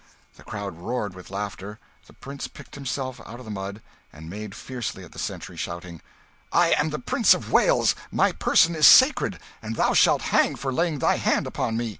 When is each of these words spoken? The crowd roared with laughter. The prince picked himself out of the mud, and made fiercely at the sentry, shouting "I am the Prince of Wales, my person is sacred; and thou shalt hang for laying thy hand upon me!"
The 0.35 0.41
crowd 0.43 0.77
roared 0.79 1.13
with 1.13 1.29
laughter. 1.29 1.77
The 2.07 2.13
prince 2.13 2.47
picked 2.47 2.73
himself 2.73 3.21
out 3.23 3.37
of 3.37 3.45
the 3.45 3.51
mud, 3.51 3.83
and 4.11 4.31
made 4.31 4.55
fiercely 4.55 5.03
at 5.03 5.11
the 5.11 5.19
sentry, 5.19 5.55
shouting 5.55 6.01
"I 6.51 6.71
am 6.71 6.89
the 6.89 6.97
Prince 6.97 7.35
of 7.35 7.51
Wales, 7.51 7.93
my 8.11 8.31
person 8.31 8.73
is 8.73 8.87
sacred; 8.87 9.39
and 9.61 9.75
thou 9.75 9.93
shalt 9.93 10.23
hang 10.33 10.55
for 10.55 10.73
laying 10.73 10.97
thy 10.97 11.17
hand 11.17 11.45
upon 11.45 11.77
me!" 11.77 11.89